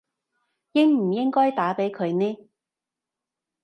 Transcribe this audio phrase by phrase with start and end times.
[0.71, 2.49] 應唔應該打畀佢呢